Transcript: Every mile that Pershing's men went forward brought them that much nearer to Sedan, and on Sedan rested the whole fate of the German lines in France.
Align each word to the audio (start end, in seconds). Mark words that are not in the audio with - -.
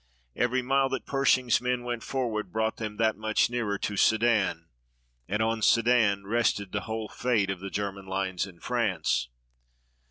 Every 0.35 0.63
mile 0.63 0.89
that 0.89 1.05
Pershing's 1.05 1.61
men 1.61 1.83
went 1.83 2.01
forward 2.01 2.51
brought 2.51 2.77
them 2.77 2.97
that 2.97 3.15
much 3.15 3.51
nearer 3.51 3.77
to 3.77 3.95
Sedan, 3.95 4.65
and 5.27 5.43
on 5.43 5.61
Sedan 5.61 6.25
rested 6.25 6.71
the 6.71 6.81
whole 6.81 7.07
fate 7.07 7.51
of 7.51 7.59
the 7.59 7.69
German 7.69 8.07
lines 8.07 8.47
in 8.47 8.59
France. 8.59 9.29